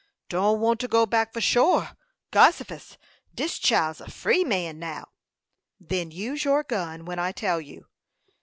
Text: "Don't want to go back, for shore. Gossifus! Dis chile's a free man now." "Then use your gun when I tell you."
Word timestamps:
"Don't 0.29 0.59
want 0.59 0.79
to 0.79 0.87
go 0.87 1.05
back, 1.05 1.31
for 1.31 1.41
shore. 1.41 1.91
Gossifus! 2.31 2.97
Dis 3.35 3.59
chile's 3.59 4.01
a 4.01 4.09
free 4.09 4.43
man 4.43 4.79
now." 4.79 5.09
"Then 5.79 6.09
use 6.09 6.43
your 6.43 6.63
gun 6.63 7.05
when 7.05 7.19
I 7.19 7.31
tell 7.31 7.61
you." 7.61 7.85